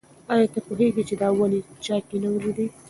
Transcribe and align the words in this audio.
ایا 0.33 0.47
ته 0.53 0.59
پوهېږې 0.65 1.03
چې 1.09 1.15
دا 1.21 1.27
ونې 1.37 1.59
چا 1.85 1.95
کینولي 2.09 2.51
دي؟ 2.57 2.65